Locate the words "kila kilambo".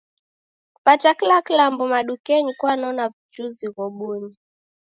1.19-1.83